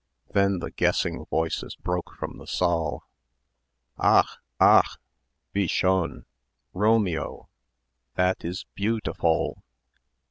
Then 0.33 0.57
the 0.57 0.71
guessing 0.71 1.25
voices 1.27 1.75
broke 1.75 2.15
from 2.17 2.39
the 2.39 2.47
saal. 2.47 3.03
"Ach! 3.99 4.39
ach! 4.59 4.97
Wie 5.53 5.67
schön! 5.67 6.25
Romeo! 6.73 7.49
That 8.15 8.43
is 8.43 8.65
beautifoll. 8.75 9.61